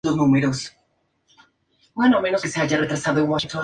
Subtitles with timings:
[0.03, 0.75] Según Fred Pearce,
[1.95, 2.09] la
[2.67, 2.87] Dra.